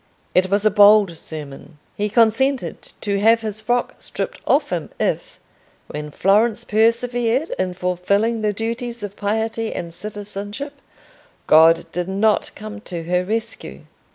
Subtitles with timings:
[0.33, 5.39] It was a bold sermon: he consented to have his frock stripped off him if,
[5.89, 10.73] when Florence persevered in fulfilling the duties of piety and citizenship,
[11.45, 13.81] God did not come to her rescue.